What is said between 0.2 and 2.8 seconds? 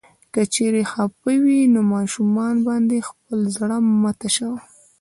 که چيرې خفه وې نو ماشومانو